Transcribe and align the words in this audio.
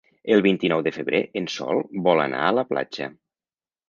El 0.35 0.39
vint-i-nou 0.43 0.79
de 0.87 0.93
febrer 0.95 1.19
en 1.41 1.49
Sol 1.55 1.81
vol 2.07 2.21
anar 2.23 2.39
a 2.47 2.55
la 2.61 2.65
platja. 2.71 3.09